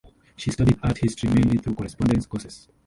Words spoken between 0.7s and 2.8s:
art history mainly through correspondence courses.